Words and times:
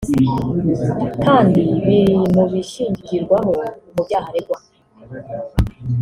kandi 1.23 1.61
biri 1.83 2.09
mu 2.33 2.43
bishingirwaho 2.51 3.51
mu 3.93 4.01
byaha 4.07 4.27
aregwa 4.31 4.57